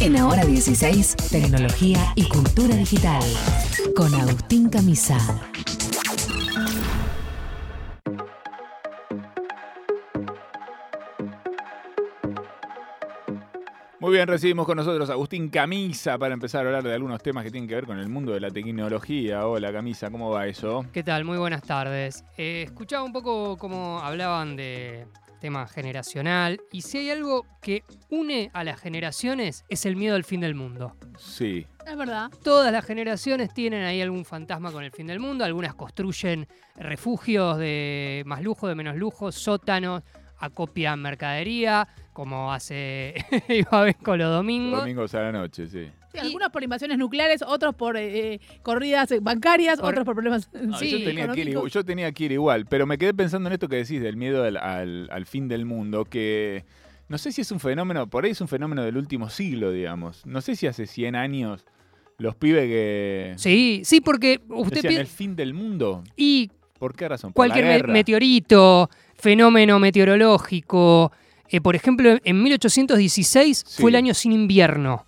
En 0.00 0.16
Ahora 0.16 0.44
16, 0.44 1.16
tecnología 1.30 1.98
y 2.16 2.28
cultura 2.28 2.74
digital. 2.74 3.22
Con 3.96 4.14
Agustín 4.14 4.68
Camisa. 4.68 5.16
Muy 14.00 14.12
bien, 14.12 14.26
recibimos 14.28 14.66
con 14.66 14.76
nosotros 14.76 15.08
a 15.08 15.14
Agustín 15.14 15.48
Camisa 15.48 16.18
para 16.18 16.34
empezar 16.34 16.64
a 16.64 16.68
hablar 16.68 16.82
de 16.82 16.92
algunos 16.92 17.22
temas 17.22 17.44
que 17.44 17.50
tienen 17.50 17.68
que 17.68 17.74
ver 17.74 17.86
con 17.86 17.98
el 17.98 18.08
mundo 18.08 18.32
de 18.32 18.40
la 18.40 18.50
tecnología. 18.50 19.46
Hola 19.46 19.72
Camisa, 19.72 20.10
¿cómo 20.10 20.30
va 20.30 20.46
eso? 20.46 20.84
¿Qué 20.92 21.02
tal? 21.02 21.24
Muy 21.24 21.38
buenas 21.38 21.62
tardes. 21.62 22.24
Eh, 22.36 22.64
escuchaba 22.66 23.04
un 23.04 23.12
poco 23.12 23.56
cómo 23.56 24.00
hablaban 24.00 24.56
de 24.56 25.06
tema 25.44 25.68
generacional 25.68 26.58
y 26.72 26.80
si 26.80 26.96
hay 26.96 27.10
algo 27.10 27.44
que 27.60 27.84
une 28.08 28.50
a 28.54 28.64
las 28.64 28.80
generaciones 28.80 29.66
es 29.68 29.84
el 29.84 29.94
miedo 29.94 30.16
al 30.16 30.24
fin 30.24 30.40
del 30.40 30.54
mundo. 30.54 30.96
Sí. 31.18 31.66
Es 31.86 31.96
verdad. 31.98 32.30
Todas 32.42 32.72
las 32.72 32.82
generaciones 32.82 33.52
tienen 33.52 33.84
ahí 33.84 34.00
algún 34.00 34.24
fantasma 34.24 34.72
con 34.72 34.82
el 34.84 34.90
fin 34.90 35.06
del 35.06 35.20
mundo, 35.20 35.44
algunas 35.44 35.74
construyen 35.74 36.48
refugios 36.76 37.58
de 37.58 38.22
más 38.24 38.40
lujo, 38.40 38.68
de 38.68 38.74
menos 38.74 38.96
lujo, 38.96 39.32
sótanos, 39.32 40.02
acopian 40.38 41.02
mercadería, 41.02 41.88
como 42.14 42.50
hace 42.50 43.14
Ibabenco 43.50 44.16
los 44.16 44.30
domingos. 44.30 44.80
Domingos 44.80 45.14
a 45.14 45.24
la 45.24 45.32
noche, 45.32 45.66
sí. 45.66 45.90
Sí, 46.14 46.26
algunos 46.26 46.50
por 46.50 46.62
invasiones 46.62 46.96
nucleares, 46.98 47.42
otros 47.46 47.74
por 47.74 47.96
eh, 47.96 48.34
eh, 48.34 48.40
corridas 48.62 49.12
bancarias, 49.20 49.78
Por- 49.80 49.90
otros 49.90 50.04
por 50.04 50.14
problemas 50.14 50.48
No, 50.52 50.78
Sí, 50.78 50.90
yo, 50.90 51.04
tenía 51.04 51.28
que 51.28 51.40
ir, 51.40 51.48
igual- 51.48 51.70
yo 51.70 51.84
tenía 51.84 52.12
que 52.12 52.24
ir 52.24 52.32
igual, 52.32 52.66
pero 52.66 52.86
me 52.86 52.98
quedé 52.98 53.12
pensando 53.14 53.48
en 53.48 53.54
esto 53.54 53.68
que 53.68 53.76
decís 53.76 54.00
del 54.00 54.16
miedo 54.16 54.44
al, 54.44 54.56
al- 54.56 55.08
al 55.10 55.26
fin 55.26 55.48
del 55.48 55.64
mundo, 55.66 56.04
que 56.04 56.64
no 57.08 57.18
sé 57.18 57.32
si 57.32 57.40
es 57.42 57.50
un 57.50 57.60
fenómeno, 57.60 58.08
por 58.08 58.24
ahí 58.24 58.30
es 58.30 58.40
un 58.40 58.48
fenómeno 58.48 58.82
del 58.82 58.96
último 58.96 59.28
siglo, 59.28 59.70
digamos. 59.72 60.24
No 60.26 60.40
sé 60.40 60.56
si 60.56 60.66
hace 60.66 60.86
100 60.86 61.16
años 61.16 61.64
los 62.16 62.36
pibes 62.36 62.64
que 62.66 63.34
Sí, 63.36 63.82
sí, 63.84 64.00
porque 64.00 64.40
usted 64.48 64.82
decían 64.82 65.00
el 65.00 65.06
fin 65.08 65.34
del 65.36 65.52
mundo. 65.52 66.04
y 66.16 66.50
¿Por 66.78 66.94
qué 66.94 67.08
razón? 67.08 67.32
Por 67.32 67.48
cualquier 67.48 67.88
meteorito, 67.88 68.90
fenómeno 69.14 69.78
meteorológico. 69.78 71.12
eh, 71.48 71.60
por 71.60 71.76
ejemplo, 71.76 72.18
en 72.24 72.42
1816 72.42 73.64
Sí. 73.66 73.82
fue 73.82 73.90
el 73.90 73.96
año 73.96 74.14
sin 74.14 74.32
invierno. 74.32 75.04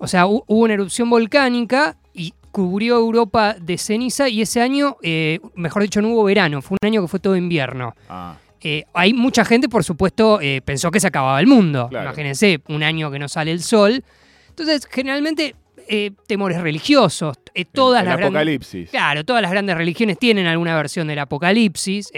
O 0.00 0.08
sea, 0.08 0.26
hu- 0.26 0.42
hubo 0.46 0.64
una 0.64 0.74
erupción 0.74 1.08
volcánica 1.08 1.96
y 2.12 2.34
cubrió 2.50 2.96
Europa 2.96 3.54
de 3.60 3.78
ceniza 3.78 4.28
y 4.28 4.42
ese 4.42 4.60
año, 4.60 4.96
eh, 5.02 5.38
mejor 5.54 5.82
dicho, 5.82 6.02
no 6.02 6.08
hubo 6.08 6.24
verano, 6.24 6.60
fue 6.62 6.76
un 6.82 6.86
año 6.88 7.02
que 7.02 7.06
fue 7.08 7.20
todo 7.20 7.36
invierno. 7.36 7.94
Ah, 8.08 8.36
Eh, 8.62 8.84
hay 8.92 9.14
mucha 9.14 9.42
gente, 9.44 9.70
por 9.70 9.84
supuesto, 9.84 10.38
eh, 10.42 10.60
pensó 10.62 10.90
que 10.90 11.00
se 11.00 11.06
acababa 11.06 11.40
el 11.40 11.46
mundo. 11.46 11.86
Claro. 11.88 12.08
Imagínense, 12.08 12.60
un 12.68 12.82
año 12.82 13.10
que 13.10 13.18
no 13.18 13.26
sale 13.26 13.52
el 13.52 13.62
sol. 13.62 14.04
Entonces, 14.50 14.86
generalmente, 14.90 15.54
eh, 15.88 16.10
temores 16.26 16.60
religiosos. 16.60 17.38
todas 17.72 18.00
el 18.02 18.06
las 18.08 18.16
grandes- 18.18 18.26
apocalipsis. 18.26 18.90
Claro, 18.90 19.24
todas 19.24 19.40
las 19.42 19.50
grandes 19.50 19.76
religiones 19.76 20.18
tienen 20.18 20.46
alguna 20.46 20.74
versión 20.76 21.06
del 21.08 21.18
apocalipsis 21.20 22.10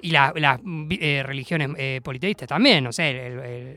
y 0.00 0.10
la- 0.10 0.32
las 0.36 0.60
religiones 1.26 1.68
politeístas 2.02 2.48
también, 2.48 2.82
no 2.84 2.92
sé, 2.92 3.10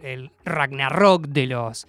el 0.03 0.31
Ragnarok 0.45 1.27
de 1.27 1.47
los, 1.47 1.85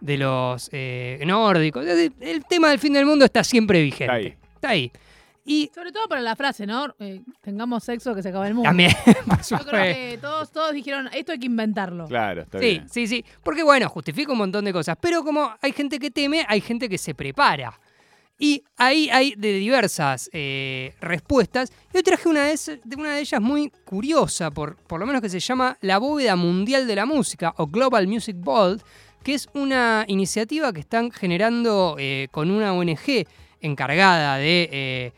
de 0.00 0.18
los 0.18 0.68
eh, 0.72 1.22
nórdicos. 1.26 1.84
El, 1.86 2.44
tema 2.46 2.70
del 2.70 2.78
fin 2.78 2.92
del 2.92 3.06
mundo 3.06 3.24
está 3.24 3.44
siempre 3.44 3.82
vigente. 3.82 4.04
Está 4.04 4.14
ahí. 4.14 4.36
Está 4.54 4.68
ahí. 4.70 4.92
Y 5.44 5.70
Sobre 5.74 5.90
todo 5.90 6.06
para 6.06 6.20
la 6.20 6.36
frase, 6.36 6.66
¿no? 6.66 6.94
Eh, 6.98 7.22
tengamos 7.40 7.82
sexo 7.82 8.14
que 8.14 8.22
se 8.22 8.28
acaba 8.28 8.46
el 8.46 8.54
mundo. 8.54 8.68
también, 8.68 8.92
Yo 9.48 9.58
creo 9.58 9.82
que 9.82 10.18
todos, 10.20 10.52
todos 10.52 10.72
dijeron, 10.72 11.08
esto 11.12 11.32
hay 11.32 11.38
que 11.38 11.46
inventarlo. 11.46 12.06
Claro, 12.06 12.42
está 12.42 12.58
Sí, 12.58 12.64
bien. 12.66 12.88
sí, 12.88 13.06
sí. 13.06 13.24
Porque 13.42 13.62
bueno, 13.62 13.88
justifica 13.88 14.32
un 14.32 14.38
montón 14.38 14.64
de 14.64 14.72
cosas. 14.72 14.96
Pero 15.00 15.24
como 15.24 15.52
hay 15.60 15.72
gente 15.72 15.98
que 15.98 16.10
teme, 16.10 16.44
hay 16.46 16.60
gente 16.60 16.88
que 16.88 16.98
se 16.98 17.14
prepara. 17.14 17.80
Y 18.42 18.64
ahí 18.78 19.10
hay 19.10 19.34
de 19.36 19.52
diversas 19.54 20.30
eh, 20.32 20.94
respuestas. 21.00 21.70
Yo 21.92 22.02
traje 22.02 22.26
una 22.26 22.46
de 22.46 22.96
una 22.96 23.14
de 23.14 23.20
ellas 23.20 23.40
muy 23.40 23.70
curiosa, 23.84 24.50
por, 24.50 24.76
por 24.76 24.98
lo 24.98 25.06
menos 25.06 25.20
que 25.20 25.28
se 25.28 25.40
llama 25.40 25.76
la 25.82 25.98
bóveda 25.98 26.36
mundial 26.36 26.86
de 26.86 26.96
la 26.96 27.04
música 27.04 27.52
o 27.58 27.66
Global 27.66 28.06
Music 28.06 28.36
Vault, 28.38 28.82
que 29.22 29.34
es 29.34 29.48
una 29.54 30.04
iniciativa 30.08 30.72
que 30.72 30.80
están 30.80 31.10
generando 31.10 31.96
eh, 31.98 32.28
con 32.30 32.50
una 32.50 32.72
ONG 32.72 33.26
encargada 33.60 34.36
de 34.36 34.68
eh, 34.72 35.12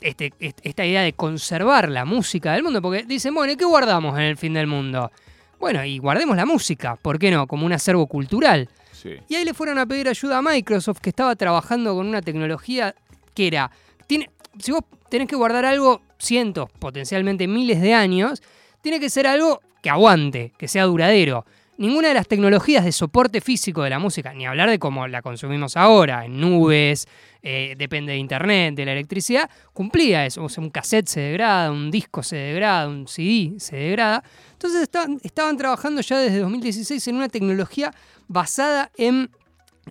este- 0.00 0.32
est- 0.38 0.60
esta 0.62 0.84
idea 0.86 1.02
de 1.02 1.12
conservar 1.12 1.88
la 1.88 2.04
música 2.04 2.52
del 2.52 2.62
mundo. 2.62 2.80
Porque 2.82 3.02
dicen, 3.04 3.34
bueno, 3.34 3.52
¿y 3.52 3.56
qué 3.56 3.64
guardamos 3.64 4.16
en 4.18 4.24
el 4.24 4.36
fin 4.36 4.54
del 4.54 4.66
mundo? 4.66 5.10
Bueno, 5.58 5.84
y 5.84 5.98
guardemos 5.98 6.36
la 6.36 6.44
música, 6.46 6.96
¿por 6.96 7.18
qué 7.18 7.30
no? 7.30 7.46
Como 7.46 7.64
un 7.66 7.72
acervo 7.72 8.06
cultural. 8.06 8.68
Sí. 8.92 9.10
Y 9.28 9.34
ahí 9.34 9.44
le 9.44 9.54
fueron 9.54 9.78
a 9.78 9.86
pedir 9.86 10.08
ayuda 10.08 10.38
a 10.38 10.42
Microsoft, 10.42 10.98
que 11.00 11.10
estaba 11.10 11.34
trabajando 11.34 11.94
con 11.94 12.06
una 12.06 12.20
tecnología 12.22 12.94
que 13.34 13.46
era, 13.46 13.70
tiene, 14.06 14.30
si 14.58 14.72
vos 14.72 14.82
tenés 15.08 15.28
que 15.28 15.36
guardar 15.36 15.64
algo 15.64 16.02
cientos, 16.18 16.70
potencialmente 16.78 17.46
miles 17.48 17.80
de 17.80 17.94
años, 17.94 18.42
tiene 18.82 19.00
que 19.00 19.10
ser 19.10 19.26
algo 19.26 19.60
que 19.82 19.90
aguante, 19.90 20.52
que 20.58 20.68
sea 20.68 20.84
duradero. 20.84 21.44
Ninguna 21.78 22.08
de 22.08 22.14
las 22.14 22.26
tecnologías 22.26 22.86
de 22.86 22.92
soporte 22.92 23.42
físico 23.42 23.82
de 23.82 23.90
la 23.90 23.98
música, 23.98 24.32
ni 24.32 24.46
hablar 24.46 24.70
de 24.70 24.78
cómo 24.78 25.06
la 25.08 25.20
consumimos 25.20 25.76
ahora, 25.76 26.24
en 26.24 26.40
nubes, 26.40 27.06
eh, 27.42 27.74
depende 27.76 28.12
de 28.12 28.18
internet, 28.18 28.74
de 28.74 28.86
la 28.86 28.92
electricidad, 28.92 29.50
cumplía 29.74 30.24
eso. 30.24 30.46
Un 30.56 30.70
cassette 30.70 31.06
se 31.06 31.20
degrada, 31.20 31.70
un 31.70 31.90
disco 31.90 32.22
se 32.22 32.36
degrada, 32.36 32.88
un 32.88 33.06
CD 33.06 33.60
se 33.60 33.76
degrada. 33.76 34.24
Entonces 34.52 34.82
estaban, 34.82 35.20
estaban 35.22 35.58
trabajando 35.58 36.00
ya 36.00 36.18
desde 36.18 36.38
2016 36.38 37.08
en 37.08 37.16
una 37.16 37.28
tecnología 37.28 37.92
basada 38.26 38.90
en, 38.96 39.30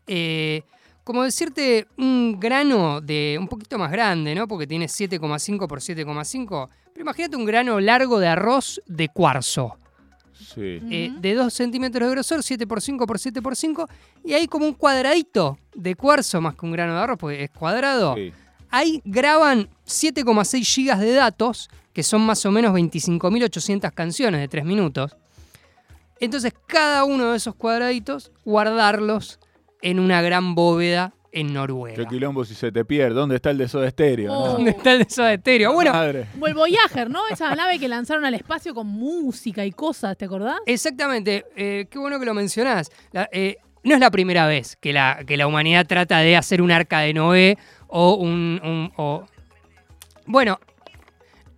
eh, 0.08 0.64
como 1.04 1.24
decirte, 1.24 1.86
un 1.98 2.40
grano 2.40 3.00
de 3.00 3.38
un 3.40 3.48
poquito 3.48 3.78
más 3.78 3.92
grande, 3.92 4.34
¿no? 4.34 4.48
Porque 4.48 4.66
tiene 4.66 4.88
7,5 4.88 5.68
por 5.68 5.82
7,5. 5.82 6.68
Pero 6.94 7.04
imagínate 7.04 7.36
un 7.36 7.46
grano 7.46 7.80
largo 7.80 8.20
de 8.20 8.28
arroz 8.28 8.82
de 8.88 9.08
cuarzo, 9.10 9.78
Sí. 10.38 10.80
eh, 10.92 11.10
Ujú. 11.12 11.22
de 11.22 11.34
2 11.34 11.54
centímetros 11.54 12.08
de 12.08 12.12
grosor, 12.16 12.44
7 12.44 12.68
por 12.68 12.82
5 12.82 13.06
por 13.08 13.20
7 13.20 13.42
por 13.42 13.56
5, 13.56 13.88
y 14.24 14.34
hay 14.34 14.48
como 14.48 14.66
un 14.66 14.74
cuadradito 14.74 15.58
de 15.74 15.96
cuarzo 15.96 16.42
más 16.42 16.56
que 16.56 16.66
un 16.66 16.72
grano 16.72 16.94
de 16.96 17.00
arroz, 17.00 17.18
porque 17.20 17.44
es 17.44 17.52
cuadrado. 17.52 18.16
sí. 18.16 18.32
Ahí 18.72 19.02
graban 19.06 19.70
7,6 19.88 20.66
gigas 20.66 21.00
de 21.00 21.14
datos, 21.14 21.70
que 21.94 22.04
son 22.04 22.26
más 22.26 22.46
o 22.46 22.52
menos 22.52 22.74
25.800 22.74 23.94
canciones 23.94 24.42
de 24.42 24.48
3 24.50 24.66
minutos. 24.66 25.16
Entonces, 26.20 26.54
cada 26.68 27.06
uno 27.06 27.32
de 27.32 27.38
esos 27.38 27.56
cuadraditos, 27.56 28.32
guardarlos 28.44 29.40
en 29.82 30.00
una 30.00 30.22
gran 30.22 30.56
bóveda 30.56 31.14
en 31.36 31.48
Qué 31.48 31.54
Noruega. 31.54 32.08
quilombo 32.08 32.44
si 32.46 32.56
se 32.56 32.72
te 32.72 32.84
pierde. 32.86 33.14
¿Dónde 33.14 33.36
está 33.36 33.52
el 33.52 33.58
de 33.58 33.68
Soda 33.68 33.90
Stereo? 33.90 34.32
no? 34.32 34.40
Oh. 34.44 34.48
¿Dónde 34.54 34.72
está 34.72 34.94
el 34.94 35.00
de 35.00 35.10
Soda 35.10 35.36
Stereo? 35.38 35.74
Bueno, 35.74 35.92
Madre. 35.94 36.26
Como 36.34 36.48
el 36.48 36.54
Voyager, 36.54 37.10
¿no? 37.10 37.22
Esa 37.32 37.54
nave 37.56 37.78
que 37.80 37.88
lanzaron 37.88 38.26
al 38.26 38.34
espacio 38.34 38.74
con 38.74 38.88
música 38.88 39.66
y 39.66 39.72
cosas, 39.72 40.18
¿te 40.18 40.26
acordás? 40.26 40.58
exactamente. 40.66 41.46
eh, 41.56 41.86
qué 41.90 42.00
bueno 42.00 42.20
que 42.20 42.26
lo 42.26 42.34
mencionás. 42.34 42.90
La- 43.12 43.30
eh, 43.32 43.58
no 43.84 43.94
es 43.94 44.00
la 44.00 44.10
primera 44.10 44.48
vez 44.48 44.78
que 44.78 44.94
la, 44.94 45.20
que 45.28 45.38
la 45.38 45.46
humanidad 45.46 45.86
trata 45.86 46.20
de 46.20 46.36
hacer 46.36 46.62
un 46.62 46.72
arca 46.72 47.00
de 47.02 47.14
Noé 47.14 47.58
o 47.88 48.16
un... 48.16 48.60
un- 48.64 48.92
o- 48.98 49.26
Bueno, 50.26 50.60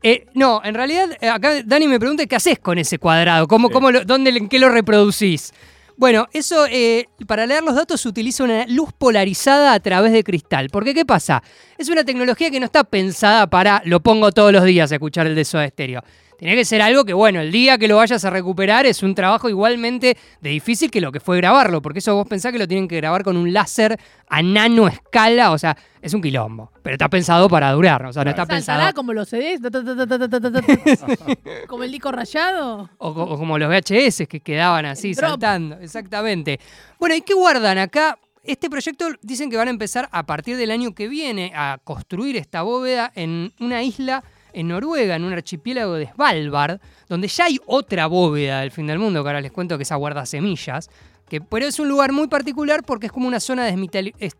eh, 0.03 0.25
no, 0.33 0.61
en 0.63 0.75
realidad 0.75 1.09
acá 1.31 1.51
Dani 1.65 1.87
me 1.87 1.99
pregunta 1.99 2.25
qué 2.25 2.35
haces 2.35 2.59
con 2.59 2.77
ese 2.77 2.99
cuadrado, 2.99 3.47
cómo, 3.47 3.67
Sí. 3.69 3.73
cómo 3.73 3.91
lo- 3.91 4.03
dónde, 4.05 4.29
en 4.31 4.49
qué 4.49 4.59
lo 4.59 4.69
reproducís. 4.69 5.53
Bueno, 5.97 6.27
eso 6.31 6.67
eh, 6.69 7.07
para 7.25 7.47
leer 7.47 7.63
los 7.63 7.73
datos 7.73 8.01
se 8.01 8.07
utiliza 8.07 8.43
una 8.43 8.67
luz 8.67 8.93
polarizada 8.95 9.73
a 9.73 9.79
través 9.79 10.11
de 10.11 10.23
cristal. 10.23 10.69
Porque 10.71 10.93
¿qué 10.93 11.05
pasa? 11.05 11.41
Es 11.75 11.89
una 11.89 12.03
tecnología 12.03 12.51
que 12.51 12.59
no 12.59 12.67
está 12.67 12.83
pensada 12.83 13.47
para 13.49 13.81
lo 13.83 13.99
pongo 13.99 14.31
todos 14.31 14.53
los 14.53 14.63
días 14.63 14.91
a 14.91 14.95
escuchar 14.95 15.25
el 15.25 15.33
de 15.33 15.43
Soda 15.43 15.67
Stereo. 15.67 16.03
Tenía 16.37 16.53
que 16.53 16.65
ser 16.65 16.83
algo 16.83 17.03
que, 17.03 17.13
bueno, 17.13 17.39
el 17.39 17.51
día 17.51 17.79
que 17.79 17.87
lo 17.87 17.97
vayas 17.97 18.23
a 18.23 18.29
recuperar 18.29 18.85
es 18.85 19.01
un 19.01 19.15
trabajo 19.15 19.49
igualmente 19.49 20.15
de 20.39 20.49
difícil 20.51 20.91
que 20.91 21.01
lo 21.01 21.11
que 21.11 21.19
fue 21.19 21.37
grabarlo, 21.37 21.81
porque 21.81 21.97
eso 21.97 22.13
vos 22.13 22.27
pensás 22.27 22.51
que 22.51 22.59
lo 22.59 22.67
tienen 22.67 22.87
que 22.87 22.97
grabar 22.97 23.23
con 23.23 23.37
un 23.37 23.51
láser 23.51 23.99
a 24.29 24.43
nano 24.43 24.87
escala, 24.87 25.51
o 25.51 25.57
sea, 25.57 25.75
es 25.99 26.13
un 26.13 26.21
quilombo, 26.21 26.71
pero 26.83 26.93
está 26.93 27.09
pensado 27.09 27.49
para 27.49 27.71
durar, 27.71 28.05
o 28.05 28.13
sea, 28.13 28.23
no 28.23 28.29
está 28.29 28.43
Saltará 28.43 28.55
pensado... 28.55 28.93
como 28.93 29.13
los 29.13 29.29
CDs, 29.29 29.61
como 31.67 31.83
el 31.83 31.91
disco 31.91 32.11
rayado. 32.11 32.87
O, 32.99 33.35
como 33.35 33.57
los 33.57 33.67
VHS 33.67 34.27
que 34.27 34.41
quedaban 34.41 34.85
así, 34.85 35.15
saltando, 35.15 35.79
exactamente. 35.79 36.59
Bueno, 36.99 37.15
¿y 37.15 37.21
qué 37.21 37.33
guardan 37.33 37.79
acá? 37.79 38.19
Este 38.43 38.69
proyecto 38.69 39.07
dicen 39.23 39.49
que 39.49 39.57
van 39.57 39.69
a 39.69 39.71
empezar 39.71 40.07
a 40.11 40.27
partir 40.27 40.55
del 40.55 40.69
año 40.69 40.93
que 40.93 41.07
viene 41.07 41.51
a 41.55 41.79
construir 41.83 42.37
esta 42.37 42.61
bóveda 42.61 43.11
en 43.15 43.53
una 43.59 43.81
isla 43.81 44.23
en 44.57 44.69
Noruega, 44.69 45.15
en 45.15 45.23
un 45.23 45.33
archipiélago 45.33 45.93
de 45.93 46.07
Svalbard, 46.07 46.79
donde 47.07 47.27
ya 47.27 47.45
hay 47.45 47.59
otra 47.67 48.07
bóveda 48.07 48.61
del 48.61 48.71
fin 48.71 48.87
del 48.87 48.97
mundo, 48.97 49.21
que 49.21 49.29
ahora 49.29 49.41
les 49.41 49.51
cuento 49.51 49.77
que 49.77 49.83
esa 49.83 49.95
guarda 49.95 50.25
semillas. 50.25 50.89
Que, 51.29 51.41
pero 51.41 51.67
es 51.67 51.77
un 51.77 51.87
lugar 51.89 52.11
muy 52.11 52.27
particular 52.27 52.83
porque 52.83 53.07
es 53.07 53.11
como 53.11 53.27
una 53.27 53.39
zona 53.39 53.69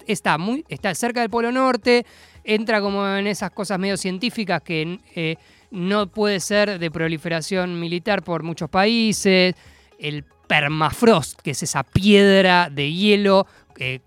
está 0.07 0.37
muy 0.37 0.65
está 0.69 0.95
cerca 0.95 1.19
del 1.19 1.29
Polo 1.29 1.51
Norte, 1.51 2.05
entra 2.43 2.81
como 2.81 3.05
en 3.07 3.27
esas 3.27 3.51
cosas 3.51 3.77
medio 3.77 3.97
científicas 3.97 4.61
que 4.63 4.99
eh, 5.13 5.35
no 5.69 6.07
puede 6.07 6.39
ser 6.39 6.79
de 6.79 6.89
proliferación 6.89 7.79
militar 7.79 8.23
por 8.23 8.41
muchos 8.41 8.69
países. 8.69 9.53
El 9.99 10.23
permafrost, 10.47 11.41
que 11.41 11.51
es 11.51 11.61
esa 11.61 11.83
piedra 11.83 12.69
de 12.71 12.91
hielo 12.91 13.45
que 13.75 14.01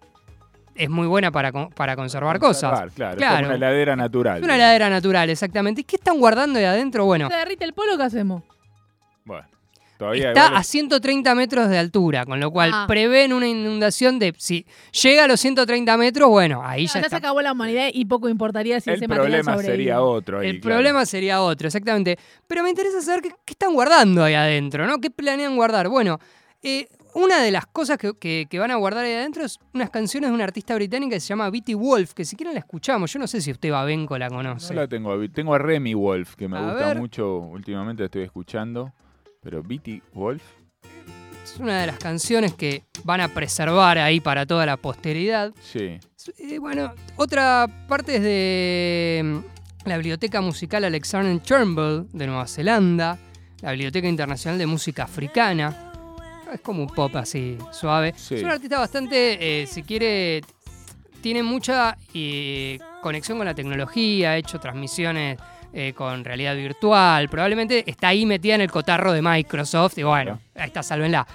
es 0.81 0.91
muy 0.91 1.07
buena 1.07 1.31
para, 1.31 1.53
para 1.69 1.97
conservar 1.97 2.39
cosas. 2.39 2.93
Claro, 2.95 3.13
es 3.13 3.19
Claro. 3.19 3.37
como 3.37 3.47
una 3.49 3.55
heladera 3.57 3.97
natural. 3.97 4.39
Es 4.39 4.43
una 4.45 4.57
heladera 4.57 4.91
natural, 4.91 5.31
exactamente. 5.31 5.83
¿Y 5.83 5.85
qué 5.85 5.97
están 5.97 6.19
guardando 6.19 6.59
ahí 6.59 6.65
adentro? 6.65 7.05
Bueno, 7.05 7.29
¿Se 7.29 7.37
derrite 7.37 7.65
el 7.65 7.73
polo? 7.75 7.97
¿Qué 7.97 8.03
hacemos? 8.05 8.43
Bueno, 9.25 9.47
todavía 9.99 10.29
está 10.29 10.47
igual 10.47 10.57
a 10.57 10.63
130 10.65 11.35
metros 11.35 11.69
de 11.69 11.79
altura, 11.79 12.25
con 12.25 12.41
lo 12.41 12.51
cual 12.51 12.71
Ah. 12.73 12.85
prevén 12.89 13.33
una 13.33 13.47
inundación 13.47 14.19
de. 14.19 14.35
Si 14.39 14.67
llega 15.03 15.25
a 15.25 15.29
los 15.29 15.39
130 15.41 15.97
metros, 15.99 16.29
bueno, 16.31 16.63
ahí 16.65 16.87
No, 16.87 16.95
ya 16.95 17.01
ya 17.03 17.09
se 17.11 17.17
acabó 17.17 17.43
la 17.43 17.53
humanidad 17.53 17.89
y 17.93 18.05
poco 18.07 18.29
importaría 18.29 18.81
si 18.81 18.91
el 18.91 18.97
ese 18.97 19.07
problema 19.09 19.59
sería 19.59 20.01
otro. 20.01 20.39
ahí, 20.41 20.49
El 20.49 20.61
claro. 20.61 20.77
problema 20.77 21.05
sería 21.07 21.43
otro, 21.43 21.67
exactamente. 21.69 22.19
Pero 22.47 22.63
me 22.63 22.71
interesa 22.71 23.01
saber 23.03 23.23
qué, 23.23 23.29
qué 23.45 23.53
están 23.53 23.75
guardando 23.75 24.25
ahí 24.25 24.35
adentro, 24.35 24.87
¿no? 24.87 24.99
¿Qué 25.01 25.11
planean 25.11 25.55
guardar? 25.57 25.89
Bueno, 25.89 26.19
eh, 26.63 26.89
una 27.15 27.43
de 27.43 27.51
las 27.51 27.67
cosas 27.67 27.99
que, 27.99 28.13
que- 28.19 28.47
que 28.49 28.59
van 28.59 28.71
a 28.71 28.77
guardar 28.77 29.05
ahí 29.05 29.13
adentro 29.15 29.45
es 29.45 29.59
unas 29.75 29.91
canciones 29.91 30.31
de 30.31 30.35
una 30.35 30.45
artista 30.45 30.75
británica 30.75 31.17
que 31.17 31.21
se 31.21 31.29
llama 31.29 31.49
Beatty 31.51 31.75
Wolf, 31.75 32.13
que 32.15 32.25
si 32.25 32.37
quieren 32.37 32.55
la 32.55 32.61
escuchamos. 32.61 33.13
Yo 33.13 33.19
no 33.19 33.27
sé 33.27 33.41
si 33.41 33.51
usted 33.51 33.71
Babenco 33.71 34.17
la 34.19 34.29
No 34.29 34.37
conoce. 34.37 34.75
la 34.75 34.87
tengo. 34.89 35.17
Tengo 35.31 35.55
a 35.55 35.59
Remy 35.59 35.95
Wolf, 35.95 36.35
que 36.37 36.49
me 36.49 36.59
A 36.59 36.63
gusta 36.63 36.87
ver. 36.89 36.99
mucho. 36.99 37.39
Últimamente 37.39 38.05
estoy 38.05 38.23
escuchando. 38.23 38.93
Pero 39.43 39.63
Beatty 39.63 40.03
Wolf. 40.13 40.43
Es 41.43 41.59
una 41.59 41.81
de 41.81 41.87
las 41.87 41.99
canciones 41.99 42.55
que 42.55 42.85
van 43.05 43.21
a 43.21 43.29
preservar 43.29 43.99
ahí 43.99 44.21
para 44.21 44.47
toda 44.47 44.67
la 44.67 44.77
posteridad. 44.77 45.53
Sí. 45.63 45.99
Eh, 46.39 46.59
bueno, 46.59 46.93
otra 47.17 47.67
parte 47.89 48.17
es 48.17 48.23
de 48.23 49.23
mm, 49.25 49.89
la 49.89 49.97
Biblioteca 49.97 50.41
Musical 50.43 50.85
Alexander 50.85 51.41
Turnbull 51.41 52.07
de 52.13 52.27
Nueva 52.27 52.47
Zelanda, 52.47 53.19
la 53.63 53.73
Biblioteca 53.73 54.07
Internacional 54.07 54.59
de 54.59 54.67
Música 54.67 55.05
Africana. 55.05 55.90
Es 56.53 56.61
como 56.61 56.83
un 56.83 56.89
pop 56.89 57.15
así, 57.17 57.57
suave. 57.73 58.15
Sí. 58.17 58.37
Es 58.37 58.43
un 58.43 58.51
artista 58.51 58.79
bastante, 58.79 59.63
eh, 59.63 59.67
si 59.67 59.83
quiere, 59.83 60.43
tiene 61.21 61.43
mucha 61.43 61.97
eh, 62.15 62.79
conexión 63.03 63.39
con 63.39 63.47
la 63.47 63.55
tecnología, 63.55 64.31
ha 64.33 64.37
hecho 64.37 64.59
transmisiones 64.59 65.39
eh, 65.73 65.93
con 65.95 66.25
realidad 66.25 66.57
virtual, 66.57 67.29
probablemente 67.29 67.89
está 67.89 68.09
ahí 68.09 68.27
metida 68.27 68.57
en 68.57 68.61
el 68.63 68.71
cotarro 68.71 69.13
de 69.13 69.23
Microsoft 69.23 69.99
y 69.99 70.03
bueno, 70.03 70.41
ahí 70.57 70.67
está, 70.67 70.83
sálvenla. 70.83 71.27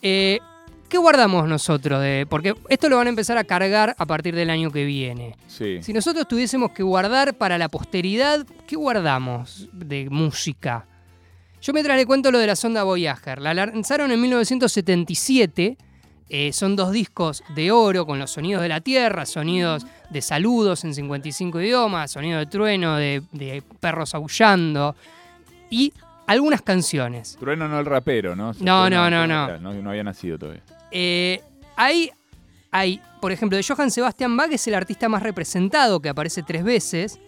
Eh, 0.00 0.38
¿Qué 0.88 0.96
guardamos 0.98 1.48
nosotros? 1.48 2.00
De, 2.00 2.26
porque 2.28 2.54
esto 2.68 2.88
lo 2.88 2.96
van 2.96 3.06
a 3.06 3.10
empezar 3.10 3.36
a 3.38 3.44
cargar 3.44 3.94
a 3.96 4.06
partir 4.06 4.34
del 4.34 4.50
año 4.50 4.70
que 4.70 4.84
viene. 4.84 5.36
Sí. 5.46 5.82
Si 5.82 5.92
nosotros 5.92 6.26
tuviésemos 6.28 6.70
que 6.70 6.82
guardar 6.82 7.34
para 7.34 7.58
la 7.58 7.68
posteridad, 7.68 8.46
¿qué 8.66 8.76
guardamos 8.76 9.68
de 9.72 10.08
música? 10.10 10.86
Yo 11.60 11.72
mientras 11.72 11.96
le 11.96 12.06
cuento 12.06 12.30
lo 12.30 12.38
de 12.38 12.46
la 12.46 12.56
sonda 12.56 12.82
Voyager. 12.84 13.40
La 13.40 13.52
lanzaron 13.54 14.10
en 14.10 14.20
1977. 14.20 15.76
eh, 16.28 16.52
son 16.52 16.76
dos 16.76 16.92
discos 16.92 17.42
de 17.54 17.70
oro 17.70 18.06
con 18.06 18.18
los 18.18 18.30
sonidos 18.30 18.62
de 18.62 18.68
la 18.68 18.80
Tierra, 18.80 19.26
sonidos 19.26 19.84
de 20.10 20.22
saludos 20.22 20.84
en 20.84 20.94
55 20.94 21.60
idiomas, 21.60 22.12
sonido 22.12 22.38
de 22.38 22.46
trueno, 22.46 22.96
de, 22.96 23.22
de 23.32 23.62
perros 23.80 24.14
aullando 24.14 24.94
y 25.68 25.92
algunas 26.26 26.62
canciones. 26.62 27.36
Trueno 27.40 27.66
no 27.68 27.80
el 27.80 27.86
rapero, 27.86 28.36
¿no? 28.36 28.52
No, 28.60 28.88
no, 28.88 29.10
no, 29.10 29.26
no. 29.26 29.58
no. 29.58 29.72
No 29.74 29.90
había 29.90 30.04
nacido 30.04 30.38
todavía. 30.38 30.62
Eh, 30.92 31.42
hay, 31.76 32.10
hay, 32.70 33.00
por 33.20 33.32
ejemplo, 33.32 33.56
de 33.56 33.64
Johann 33.64 33.90
Sebastian 33.90 34.36
Bach 34.36 34.50
es 34.52 34.66
el 34.68 34.74
artista 34.74 35.08
más 35.08 35.22
representado, 35.22 36.00
que 36.00 36.08
aparece 36.08 36.42
tres 36.42 36.62
veces. 36.62 37.18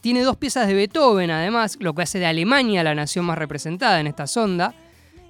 Tiene 0.00 0.22
dos 0.22 0.36
piezas 0.36 0.66
de 0.66 0.74
Beethoven, 0.74 1.30
además, 1.30 1.76
lo 1.80 1.94
que 1.94 2.02
hace 2.02 2.18
de 2.18 2.26
Alemania 2.26 2.82
la 2.82 2.94
nación 2.94 3.24
más 3.26 3.36
representada 3.38 4.00
en 4.00 4.06
esta 4.06 4.26
sonda. 4.26 4.74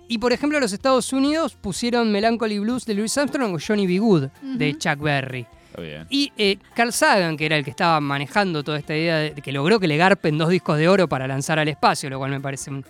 Y, 0.09 0.19
por 0.19 0.33
ejemplo, 0.33 0.59
los 0.61 0.73
Estados 0.73 1.13
Unidos 1.13 1.57
pusieron 1.61 2.11
Melancholy 2.13 2.59
Blues 2.59 2.85
de 2.85 2.95
Louis 2.95 3.17
Armstrong 3.17 3.55
o 3.55 3.59
Johnny 3.65 3.87
B. 3.87 3.99
Good 3.99 4.29
de. 4.43 4.77
Chuck 4.79 4.99
Berry. 5.01 5.47
Y 6.11 6.33
eh, 6.37 6.59
Carl 6.75 6.93
Sagan, 6.93 7.37
que 7.37 7.47
era 7.47 7.57
el 7.57 7.65
que 7.65 7.71
estaba 7.71 8.01
manejando 8.01 8.63
toda 8.65 8.79
esta 8.79 8.95
idea 8.97 9.19
de 9.19 9.35
que 9.35 9.53
logró 9.53 9.79
que 9.79 9.87
le 9.87 9.97
garpen 9.97 10.37
dos 10.37 10.49
discos 10.51 10.77
de 10.79 10.89
oro 10.89 11.09
para 11.09 11.27
lanzar 11.29 11.59
al 11.59 11.69
espacio, 11.69 12.11
lo 12.11 12.19
cual 12.19 12.33
me 12.33 12.41
parece 12.41 12.71
un, 12.71 12.85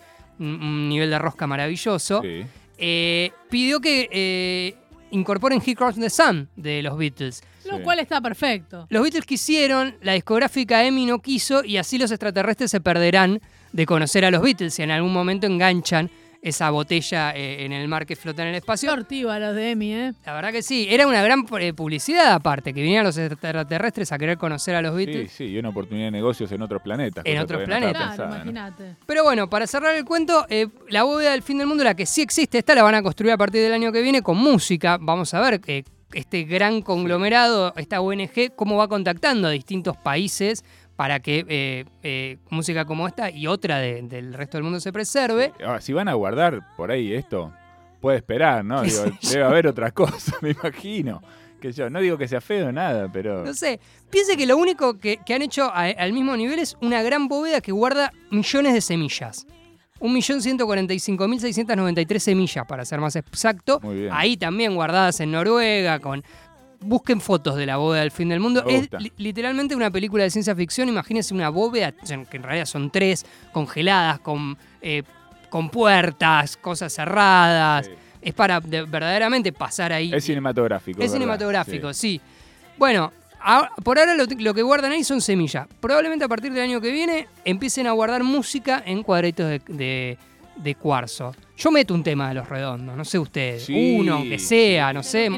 nivel 0.89 1.11
de 1.11 1.19
rosca 1.19 1.45
maravilloso 1.45 2.21
Sí. 2.23 2.43
eh, 2.79 3.31
pidió 3.51 3.79
que 3.79 4.09
eh, 4.11 4.75
incorporen 5.11 5.61
Here 5.63 5.75
Comes 5.75 5.97
the 5.97 6.09
Sun 6.09 6.49
de 6.55 6.81
los 6.81 6.97
Beatles. 6.97 7.43
Lo 7.65 7.77
Sí. 7.77 7.83
cual 7.83 7.99
está 7.99 8.19
perfecto. 8.21 8.87
Los 8.89 9.03
Beatles 9.03 9.25
quisieron, 9.25 9.95
la 10.01 10.13
discográfica 10.13 10.83
EMI 10.83 11.05
no 11.05 11.19
quiso 11.19 11.63
y 11.63 11.77
así 11.77 11.97
los 11.97 12.11
extraterrestres 12.11 12.71
se 12.71 12.81
perderán 12.81 13.39
de 13.71 13.85
conocer 13.85 14.25
a 14.25 14.31
los 14.31 14.41
Beatles 14.41 14.73
si 14.73 14.81
en 14.83 14.91
algún 14.91 15.13
momento 15.13 15.47
enganchan 15.47 16.09
esa 16.43 16.71
botella 16.71 17.35
eh, 17.35 17.63
en 17.65 17.71
el 17.71 17.87
mar 17.87 18.07
que 18.07 18.15
flota 18.15 18.41
en 18.41 18.47
el 18.49 18.55
espacio. 18.55 18.89
Sortiva 18.89 19.37
los 19.37 19.55
de 19.55 19.69
Emi, 19.71 19.93
¿eh? 19.93 20.13
La 20.25 20.33
verdad 20.33 20.51
que 20.51 20.63
sí, 20.63 20.87
era 20.89 21.05
una 21.05 21.21
gran 21.21 21.45
eh, 21.59 21.71
publicidad 21.71 22.33
aparte, 22.33 22.73
que 22.73 22.81
vinieran 22.81 23.05
los 23.05 23.15
extraterrestres 23.19 24.11
a 24.11 24.17
querer 24.17 24.39
conocer 24.39 24.73
a 24.73 24.81
los 24.81 24.97
Sí, 24.97 25.05
Beatles. 25.05 25.31
sí, 25.31 25.43
y 25.45 25.57
una 25.59 25.69
oportunidad 25.69 26.07
de 26.07 26.11
negocios 26.11 26.51
en 26.51 26.63
otros 26.63 26.81
planetas. 26.81 27.23
En 27.27 27.37
otros 27.37 27.59
no 27.61 27.65
planetas. 27.67 28.17
¿no? 28.17 28.25
imagínate. 28.25 28.95
Pero 29.05 29.23
bueno, 29.23 29.51
para 29.51 29.67
cerrar 29.67 29.95
el 29.95 30.03
cuento, 30.03 30.47
eh, 30.49 30.67
la 30.89 31.03
bóveda 31.03 31.31
del 31.33 31.43
fin 31.43 31.59
del 31.59 31.67
mundo, 31.67 31.83
la 31.83 31.93
que 31.93 32.07
sí 32.07 32.23
existe, 32.23 32.57
esta 32.57 32.73
la 32.73 32.81
van 32.81 32.95
a 32.95 33.03
construir 33.03 33.33
a 33.33 33.37
partir 33.37 33.61
del 33.61 33.73
año 33.73 33.91
que 33.91 34.01
viene 34.01 34.23
con 34.23 34.37
música. 34.37 34.97
Vamos 34.99 35.35
a 35.35 35.41
ver 35.41 35.61
eh, 35.67 35.83
este 36.13 36.43
gran 36.43 36.81
conglomerado, 36.81 37.73
esta 37.77 38.01
ONG, 38.01 38.53
cómo 38.55 38.77
va 38.77 38.87
contactando 38.87 39.47
a 39.47 39.51
distintos 39.51 39.97
países 39.97 40.63
para 40.95 41.19
que 41.19 41.45
eh, 41.47 41.85
eh, 42.03 42.37
música 42.49 42.85
como 42.85 43.07
esta 43.07 43.29
y 43.31 43.47
otra 43.47 43.79
de- 43.79 44.01
del 44.03 44.33
resto 44.33 44.57
del 44.57 44.63
mundo 44.63 44.79
se 44.79 44.91
preserve. 44.93 45.51
Si 45.79 45.93
van 45.93 46.07
a 46.07 46.13
guardar 46.13 46.75
por 46.75 46.91
ahí 46.91 47.13
esto, 47.13 47.51
puede 48.01 48.17
esperar, 48.17 48.63
¿no? 48.63 48.81
Debe 49.31 49.43
haber 49.43 49.67
otras 49.67 49.93
cosas, 49.93 50.35
me 50.41 50.51
imagino. 50.51 51.21
Que 51.59 51.71
yo 51.71 51.89
no 51.91 51.99
digo 52.01 52.17
que 52.17 52.27
sea 52.27 52.41
feo 52.41 52.71
nada, 52.71 53.07
pero. 53.11 53.45
No 53.45 53.53
sé, 53.53 53.79
piense 54.09 54.35
que 54.35 54.47
lo 54.47 54.57
único 54.57 54.97
que, 54.99 55.17
que 55.23 55.35
han 55.35 55.43
hecho 55.43 55.65
a- 55.65 55.85
al 55.85 56.11
mismo 56.11 56.35
nivel 56.35 56.57
es 56.59 56.75
una 56.81 57.03
gran 57.03 57.27
bóveda 57.27 57.61
que 57.61 57.71
guarda 57.71 58.11
millones 58.31 58.73
de 58.73 58.81
semillas. 58.81 59.45
1.145.693 60.01 62.19
semillas, 62.19 62.65
para 62.65 62.85
ser 62.85 62.99
más 62.99 63.15
exacto. 63.15 63.79
Muy 63.81 63.95
bien. 63.95 64.09
Ahí 64.11 64.37
también 64.37 64.75
guardadas 64.75 65.19
en 65.19 65.31
Noruega, 65.31 65.99
con... 65.99 66.23
Busquen 66.83 67.21
fotos 67.21 67.57
de 67.57 67.67
la 67.67 67.77
bóveda 67.77 68.01
del 68.01 68.09
fin 68.09 68.27
del 68.29 68.39
mundo. 68.39 68.63
Es 68.67 68.89
li- 68.97 69.13
literalmente 69.17 69.75
una 69.75 69.91
película 69.91 70.23
de 70.23 70.31
ciencia 70.31 70.55
ficción. 70.55 70.89
Imagínense 70.89 71.31
una 71.31 71.49
bóveda, 71.49 71.91
que 71.91 72.37
en 72.37 72.41
realidad 72.43 72.65
son 72.65 72.89
tres, 72.89 73.23
congeladas, 73.51 74.19
con, 74.21 74.57
eh, 74.81 75.03
con 75.51 75.69
puertas, 75.69 76.57
cosas 76.57 76.91
cerradas. 76.91 77.85
Sí. 77.85 77.91
Es 78.23 78.33
para 78.33 78.59
de- 78.59 78.81
verdaderamente 78.81 79.53
pasar 79.53 79.93
ahí. 79.93 80.11
Es 80.11 80.23
cinematográfico. 80.23 80.99
Es 80.99 81.11
¿verdad? 81.11 81.13
cinematográfico, 81.13 81.93
Sí. 81.93 82.17
sí. 82.17 82.21
Bueno, 82.79 83.13
a- 83.43 83.69
por 83.83 83.99
ahora 83.99 84.15
lo, 84.15 84.25
lo 84.25 84.53
que 84.53 84.61
guardan 84.61 84.91
ahí 84.91 85.03
son 85.03 85.21
semillas. 85.21 85.67
Probablemente 85.79 86.25
a 86.25 86.27
partir 86.27 86.51
del 86.53 86.63
año 86.63 86.81
que 86.81 86.91
viene 86.91 87.27
empiecen 87.45 87.87
a 87.87 87.91
guardar 87.91 88.23
música 88.23 88.81
en 88.85 89.03
cuadritos 89.03 89.47
de, 89.49 89.61
de- 89.67 90.17
de 90.55 90.75
cuarzo. 90.75 91.33
Yo 91.57 91.71
meto 91.71 91.93
un 91.93 92.03
tema 92.03 92.27
de 92.29 92.35
los 92.35 92.47
redondos, 92.49 92.95
no 92.95 93.05
sé 93.05 93.17
ustedes. 93.17 93.63
Sí. 93.65 93.95
Uno, 93.99 94.21
que 94.23 94.37
sea, 94.37 94.91
no 94.93 95.01
sé, 95.01 95.29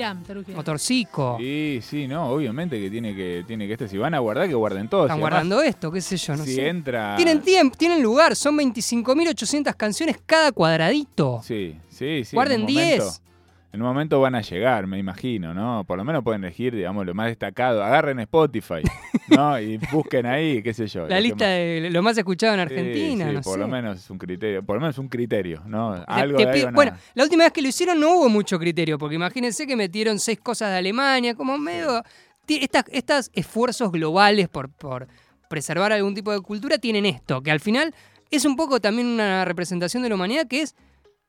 motorcico. 0.55 1.37
Sí, 1.39 1.79
sí, 1.81 2.07
no, 2.07 2.29
obviamente 2.29 2.79
que 2.79 2.89
tiene 2.89 3.15
que 3.15 3.43
tiene 3.47 3.67
que 3.67 3.73
este 3.73 3.87
si 3.87 3.97
van 3.97 4.13
a 4.13 4.19
guardar 4.19 4.47
que 4.47 4.53
guarden 4.55 4.87
todo. 4.89 5.03
Están 5.03 5.17
si 5.17 5.23
además, 5.23 5.31
guardando 5.47 5.61
esto, 5.61 5.91
qué 5.91 6.01
sé 6.01 6.17
yo, 6.17 6.35
no 6.35 6.43
si 6.43 6.55
sé. 6.55 6.67
entra 6.67 7.15
Tienen 7.15 7.41
tiempo, 7.41 7.77
tienen 7.77 8.01
lugar, 8.01 8.35
son 8.35 8.57
25.800 8.57 9.75
canciones 9.75 10.17
cada 10.25 10.51
cuadradito. 10.51 11.41
Sí, 11.43 11.75
sí, 11.89 12.23
sí. 12.25 12.35
Guarden 12.35 12.61
en 12.61 12.67
un 12.67 12.73
momento- 12.73 13.03
10. 13.03 13.21
En 13.73 13.81
un 13.81 13.87
momento 13.87 14.21
van 14.21 14.35
a 14.35 14.41
llegar, 14.41 14.85
me 14.85 14.99
imagino, 14.99 15.51
¿no? 15.55 15.83
Por 15.83 15.97
lo 15.97 16.03
menos 16.03 16.23
pueden 16.23 16.43
elegir, 16.43 16.75
digamos, 16.75 17.07
lo 17.07 17.15
más 17.15 17.25
destacado. 17.25 17.83
Agarren 17.83 18.19
Spotify, 18.19 18.83
¿no? 19.29 19.59
Y 19.59 19.79
busquen 19.91 20.27
ahí, 20.27 20.61
qué 20.61 20.75
sé 20.75 20.85
yo. 20.85 21.07
La 21.07 21.19
lista 21.19 21.45
más- 21.45 21.55
de 21.55 21.89
lo 21.91 22.03
más 22.03 22.15
escuchado 22.15 22.53
en 22.53 22.59
Sí, 22.59 22.61
Argentina, 22.61 23.27
sí, 23.29 23.33
no 23.33 23.41
por 23.41 23.53
sé. 23.55 23.59
lo 23.59 23.67
menos 23.67 23.97
es 23.97 24.07
un 24.11 24.19
criterio, 24.19 24.61
por 24.63 24.75
lo 24.75 24.81
menos 24.81 24.99
un 24.99 25.09
criterio, 25.09 25.63
¿no? 25.65 26.03
Algo 26.05 26.37
de 26.37 26.45
pi- 26.45 26.51
ahí 26.59 26.63
van 26.65 26.75
a- 26.75 26.77
Bueno, 26.77 26.97
la 27.15 27.23
última 27.23 27.45
vez 27.45 27.51
que 27.53 27.63
lo 27.63 27.67
hicieron 27.67 27.99
no 27.99 28.15
hubo 28.17 28.29
mucho 28.29 28.59
criterio, 28.59 28.99
porque 28.99 29.15
imagínense 29.15 29.65
que 29.65 29.75
metieron 29.75 30.19
seis 30.19 30.39
cosas 30.39 30.69
de 30.69 30.77
Alemania, 30.77 31.33
como 31.33 31.57
medio... 31.57 32.03
Estas, 32.47 32.83
estos 32.91 33.31
esfuerzos 33.33 33.91
globales 33.91 34.49
por, 34.49 34.69
por 34.69 35.07
preservar 35.49 35.91
algún 35.93 36.13
tipo 36.13 36.31
de 36.31 36.41
cultura 36.41 36.77
tienen 36.77 37.07
esto, 37.07 37.41
que 37.41 37.49
al 37.49 37.59
final 37.59 37.95
es 38.29 38.45
un 38.45 38.55
poco 38.55 38.79
también 38.79 39.07
una 39.07 39.45
representación 39.45 40.03
de 40.03 40.09
la 40.09 40.15
humanidad 40.15 40.45
que 40.47 40.61
es 40.61 40.75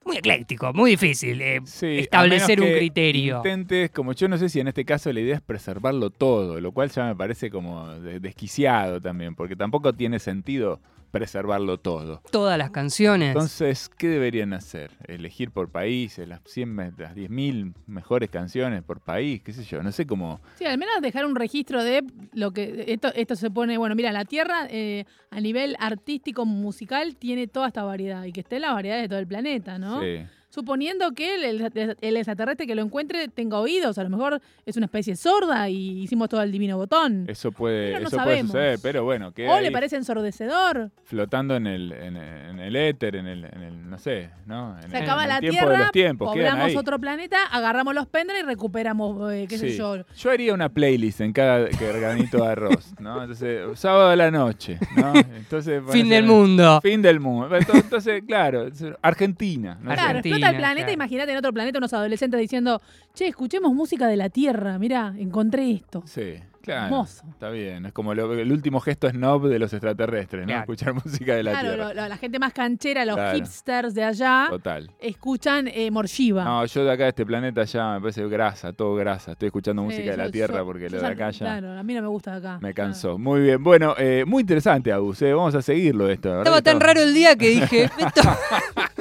muy 0.05 0.17
ecléctico, 0.19 0.73
muy 0.73 0.93
difícil 0.93 1.41
eh, 1.41 1.61
Sí, 1.65 1.99
establecer 1.99 2.61
un 2.61 2.69
criterio. 2.73 3.37
Intentes, 3.39 3.91
como 3.91 4.13
yo 4.13 4.29
no 4.29 4.37
sé 4.39 4.49
si 4.49 4.61
en 4.61 4.69
este 4.69 4.85
caso 4.85 5.13
la 5.13 5.21
idea 5.21 5.37
es 5.37 5.41
preservarlo 5.41 6.11
todo, 6.11 6.61
lo 6.61 6.73
cual 6.73 6.91
ya 6.91 7.07
me 7.07 7.17
parece 7.17 7.51
como 7.51 7.89
de- 8.01 8.21
desquiciado 8.21 9.01
también, 9.01 9.35
porque 9.35 9.57
tampoco 9.57 9.93
tiene 9.93 10.19
sentido 10.19 10.81
preservarlo 11.15 11.79
todo. 11.79 12.21
Todas 12.31 12.59
las 12.59 12.71
canciones. 12.71 13.29
Entonces, 13.29 13.89
¿qué 13.97 14.09
deberían 14.09 14.53
hacer? 14.53 14.91
¿Elegir 15.07 15.51
por 15.51 15.71
países, 15.71 16.29
las 16.29 16.41
100, 16.45 16.69
me- 16.75 16.93
las 16.99 17.15
10.000 17.15 17.73
mejores 17.87 18.29
canciones 18.31 18.83
por 18.83 19.01
país? 19.01 19.41
¿Qué 19.43 19.53
sé 19.53 19.65
yo? 19.65 19.83
No 19.83 19.93
sé 19.93 20.07
cómo... 20.07 20.41
Sí, 20.57 20.67
al 20.67 20.77
menos 20.77 21.01
dejar 21.01 21.25
un 21.25 21.37
registro 21.37 21.83
de 21.83 22.05
lo 22.33 22.53
que 22.53 22.85
esto, 22.89 23.09
esto 23.15 23.37
se 23.37 23.51
pone, 23.51 23.79
bueno, 23.79 23.95
mira, 23.95 24.13
la 24.13 24.25
Tierra 24.25 24.67
eh, 24.69 25.05
a 25.31 25.41
nivel 25.41 25.77
artístico 25.79 26.45
musical 26.45 27.17
tiene 27.17 27.47
toda 27.47 27.69
esta 27.69 27.85
variedad 27.85 28.25
y 28.25 28.33
que 28.33 28.41
esté 28.41 28.59
la 28.61 28.73
variedad 28.73 29.01
de 29.01 29.09
todo 29.09 29.19
el 29.21 29.27
planeta, 29.27 29.79
¿no? 29.79 30.01
Sí. 30.03 30.19
Suponiendo 30.55 31.11
que 31.13 31.35
el, 31.35 31.45
el- 31.75 31.97
el 32.01 32.17
extraterrestre 32.17 32.67
que 32.67 32.75
lo 32.77 32.83
encuentre 32.83 33.27
tenga 33.29 33.59
oídos. 33.59 33.99
A 33.99 34.05
lo 34.05 34.11
mejor 34.11 34.41
es 34.65 34.77
una 34.77 34.87
especie 34.87 35.17
sorda 35.17 35.69
y 35.69 36.03
hicimos 36.03 36.29
todo 36.29 36.43
el 36.43 36.53
divino 36.53 36.77
botón. 36.77 37.25
Eso 37.29 37.51
puede, 37.51 37.89
Pero 37.89 38.01
no 38.03 38.07
eso 38.09 38.17
puede 38.17 38.29
sabemos. 38.29 38.53
suceder, 38.53 38.79
pero 38.83 39.03
bueno, 39.05 39.33
O 39.49 39.61
le 39.61 39.73
parece 39.73 39.97
ensordecedor. 39.97 40.91
flotando 41.05 41.57
en 41.57 41.67
el, 41.67 41.93
en, 41.93 42.17
en 42.17 42.61
el 42.61 42.77
éter, 42.77 43.17
en 43.17 43.27
el, 43.27 43.45
en 43.45 43.63
el, 43.63 43.91
no 43.91 43.99
sé, 43.99 44.31
¿no? 44.47 44.77
En 44.81 44.91
Se 44.91 44.97
acaba 44.99 45.25
en 45.25 45.31
el 45.31 45.35
la 45.35 45.41
tiempo 45.41 45.59
Tierra, 45.59 45.73
de 45.73 45.79
los 45.79 45.91
tiempos, 45.93 46.33
quedan 46.35 46.51
poblamos 46.53 46.71
ahí. 46.71 46.77
otro 46.77 46.99
planeta, 47.01 47.37
agarramos 47.51 47.95
los 47.95 48.07
pendrives 48.07 48.45
y 48.45 48.47
recuperamos, 48.47 49.33
eh, 49.33 49.47
qué 49.49 49.59
sé 49.59 49.71
Sí. 49.71 49.77
yo. 49.79 49.97
Yo 50.17 50.31
haría 50.31 50.55
una 50.55 50.69
playlist 50.69 51.21
en 51.21 51.33
cada 51.33 51.59
granito 51.69 52.39
de 52.39 52.47
arroz, 52.47 52.95
¿no? 53.01 53.23
Entonces, 53.23 53.79
sábado 53.79 54.11
a 54.11 54.17
la 54.17 54.31
noche, 54.31 54.79
¿no? 54.97 55.13
Entonces, 55.37 55.83
Fin 55.91 56.09
del 56.09 56.25
mundo. 56.25 56.81
Fin 56.81 57.03
del 57.03 57.19
mundo. 57.21 57.57
Entonces, 57.57 58.23
claro, 58.27 58.69
Argentina. 59.03 59.79
¿no? 59.81 59.91
Argentina, 59.91 60.44
explota 60.51 60.51
el 60.51 60.57
planeta, 60.57 60.87
claro. 60.87 60.93
imagínate 60.93 61.33
en 61.33 61.39
otro 61.39 61.53
planeta 61.53 61.79
unos 61.79 61.93
adolescentes 61.93 62.41
diciendo, 62.41 62.81
che, 63.15 63.27
escuchemos 63.29 63.73
música 63.75 64.07
de 64.07 64.17
la 64.17 64.29
Tierra, 64.29 64.79
mirá, 64.79 65.15
encontré 65.19 65.71
esto. 65.73 66.03
Sí, 66.07 66.35
claro. 66.63 66.85
Hermoso. 66.87 67.25
Está 67.31 67.51
bien. 67.51 67.87
Es 67.87 67.93
como 67.93 68.15
lo- 68.15 68.33
el 68.33 68.51
último 68.51 68.81
gesto 68.81 69.09
snob 69.11 69.49
de 69.49 69.59
los 69.59 69.73
extraterrestres, 69.73 70.43
¿no? 70.43 70.47
Claro. 70.47 70.61
Escuchar 70.63 70.95
música 71.05 71.35
de 71.37 71.43
la 71.43 71.51
Claro, 71.53 71.69
Tierra. 71.75 71.89
lo- 71.89 71.95
lo- 72.03 72.09
la 72.09 72.17
gente 72.17 72.39
más 72.39 72.53
canchera, 72.53 73.05
los 73.05 73.17
Claro. 73.17 73.37
hipsters 73.37 73.95
de 73.95 74.05
allá, 74.05 74.47
Total. 74.51 74.91
escuchan 74.99 75.69
eh, 75.69 75.91
Morshiva. 75.91 76.45
No, 76.45 76.65
yo 76.67 76.85
de 76.85 76.93
acá 76.93 77.03
de 77.05 77.09
este 77.11 77.27
planeta 77.27 77.65
ya 77.65 77.95
me 77.95 78.01
parece 78.01 78.27
grasa, 78.29 78.73
todo 78.73 78.95
grasa. 78.95 79.33
Estoy 79.33 79.47
escuchando 79.47 79.83
música 79.83 80.11
de 80.11 80.17
la 80.17 80.31
Tierra 80.31 80.59
yo- 80.59 80.65
porque 80.65 80.89
yo 80.89 80.97
lo 80.97 81.03
de 81.03 81.07
acá 81.09 81.31
ya 81.31 81.39
Claro, 81.47 81.73
a 81.79 81.83
mí 81.83 81.95
no 81.95 82.03
me 82.03 82.09
gusta 82.09 82.33
de 82.33 82.49
acá. 82.49 82.59
me 82.61 82.73
cansó. 82.73 83.19
Muy 83.19 83.41
bien. 83.41 83.63
Bueno, 83.63 83.95
eh, 83.99 84.25
muy 84.27 84.41
interesante, 84.41 84.91
Agus. 84.93 85.21
eh. 85.23 85.33
Vamos 85.35 85.55
a 85.55 85.63
seguirlo 85.63 86.09
esto. 86.09 86.31
la 86.31 86.39
Estaba 86.39 86.63
tan 86.63 86.81
raro 86.81 87.01
el 87.03 87.13
día 87.15 87.37
que 87.37 87.49
dije, 87.51 87.91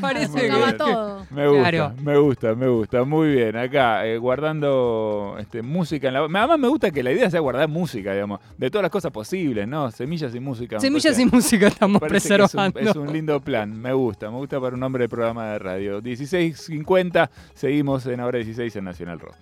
parece 0.00 0.46
acaba 0.46 0.72
que... 0.72 0.78
todo. 0.78 1.26
Me 1.30 1.48
gusta, 1.48 1.70
Claro. 1.70 1.94
me 2.02 2.16
gusta, 2.18 2.54
me 2.54 2.68
gusta. 2.68 3.04
Muy 3.04 3.28
bien. 3.34 3.56
Acá, 3.56 4.06
eh, 4.06 4.18
guardando 4.18 5.36
este, 5.38 5.62
música 5.62 6.08
en 6.08 6.14
la. 6.14 6.20
Además, 6.20 6.58
me 6.58 6.68
gusta 6.68 6.90
que 6.90 7.02
la 7.02 7.12
idea 7.12 7.30
sea 7.30 7.40
guardar 7.40 7.68
música, 7.68 8.12
digamos, 8.12 8.40
de 8.56 8.70
todas 8.70 8.82
las 8.82 8.90
cosas 8.90 9.10
posibles, 9.12 9.66
¿no? 9.68 9.90
Semillas 9.90 10.34
y 10.34 10.40
música. 10.40 10.80
Semillas 10.80 11.18
y 11.18 11.26
música 11.26 11.66
estamos 11.68 11.96
es 11.96 12.02
un- 12.02 12.08
preservando. 12.08 12.78
Es 12.80 12.96
un, 12.96 13.12
lindo 13.12 13.40
plan. 13.40 13.70
Me 13.80 13.92
gusta, 13.92 14.30
me 14.30 14.36
gusta 14.36 14.60
para 14.60 14.74
un 14.74 14.80
nombre 14.80 15.04
de 15.04 15.08
programa 15.08 15.52
de 15.52 15.58
radio. 15.58 16.00
16.50, 16.02 17.28
seguimos 17.54 18.06
en 18.06 18.20
Hora 18.20 18.38
16 18.38 18.76
en 18.76 18.84
Nacional 18.84 19.20
Rock. 19.20 19.34